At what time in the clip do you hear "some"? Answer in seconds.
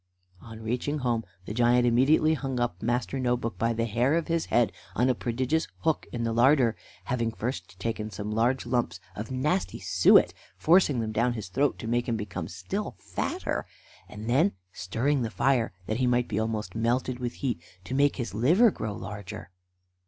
8.09-8.31